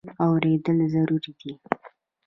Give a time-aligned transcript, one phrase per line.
[0.25, 1.51] اورېدل ضروري دی.